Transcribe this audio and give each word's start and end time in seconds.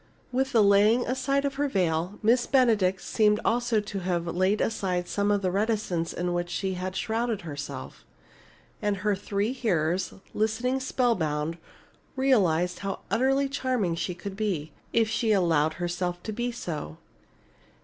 With 0.31 0.51
the 0.51 0.63
laying 0.63 1.05
aside 1.05 1.45
of 1.45 1.53
her 1.61 1.67
veil, 1.67 2.17
Miss 2.23 2.47
Benedict 2.47 2.99
seemed 3.03 3.39
also 3.45 3.79
to 3.79 3.99
have 3.99 4.25
laid 4.25 4.59
aside 4.59 5.07
some 5.07 5.29
of 5.29 5.43
the 5.43 5.51
reticence 5.51 6.11
in 6.11 6.33
which 6.33 6.49
she 6.49 6.73
had 6.73 6.95
shrouded 6.95 7.41
herself. 7.41 8.03
And 8.81 8.97
her 9.05 9.15
three 9.15 9.53
hearers, 9.53 10.11
listening 10.33 10.79
spellbound, 10.79 11.59
realized 12.15 12.79
how 12.79 13.01
utterly 13.11 13.47
charming 13.47 13.93
she 13.93 14.15
could 14.15 14.35
be 14.35 14.71
if 14.91 15.07
she 15.07 15.33
allowed 15.33 15.73
herself 15.73 16.23
to 16.23 16.31
be 16.31 16.51
so. 16.51 16.97